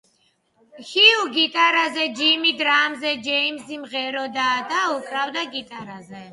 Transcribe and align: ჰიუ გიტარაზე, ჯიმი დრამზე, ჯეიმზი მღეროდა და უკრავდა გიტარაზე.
ჰიუ 0.91 1.19
გიტარაზე, 1.35 2.07
ჯიმი 2.21 2.55
დრამზე, 2.63 3.13
ჯეიმზი 3.29 3.81
მღეროდა 3.85 4.51
და 4.75 4.83
უკრავდა 4.99 5.49
გიტარაზე. 5.57 6.29